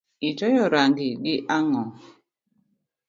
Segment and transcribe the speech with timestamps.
[0.29, 1.83] Itoyo rang’i gi ang’o?